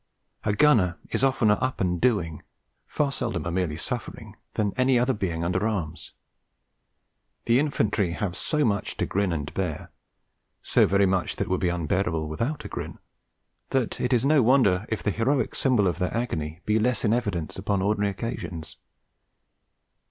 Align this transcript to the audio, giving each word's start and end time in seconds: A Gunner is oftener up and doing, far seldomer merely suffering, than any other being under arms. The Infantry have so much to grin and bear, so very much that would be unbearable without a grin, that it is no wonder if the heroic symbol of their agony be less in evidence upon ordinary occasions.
A 0.43 0.53
Gunner 0.53 0.97
is 1.11 1.23
oftener 1.23 1.59
up 1.61 1.79
and 1.79 2.01
doing, 2.01 2.41
far 2.87 3.11
seldomer 3.11 3.53
merely 3.53 3.77
suffering, 3.77 4.35
than 4.53 4.73
any 4.75 4.97
other 4.97 5.13
being 5.13 5.43
under 5.43 5.67
arms. 5.67 6.13
The 7.45 7.59
Infantry 7.59 8.13
have 8.13 8.35
so 8.35 8.65
much 8.65 8.97
to 8.97 9.05
grin 9.05 9.31
and 9.31 9.53
bear, 9.53 9.91
so 10.63 10.87
very 10.87 11.05
much 11.05 11.35
that 11.35 11.49
would 11.49 11.59
be 11.61 11.69
unbearable 11.69 12.27
without 12.27 12.65
a 12.65 12.67
grin, 12.67 12.97
that 13.69 14.01
it 14.01 14.11
is 14.11 14.25
no 14.25 14.41
wonder 14.41 14.87
if 14.89 15.03
the 15.03 15.11
heroic 15.11 15.53
symbol 15.53 15.85
of 15.85 15.99
their 15.99 16.17
agony 16.17 16.61
be 16.65 16.79
less 16.79 17.05
in 17.05 17.13
evidence 17.13 17.59
upon 17.59 17.83
ordinary 17.83 18.09
occasions. 18.09 18.77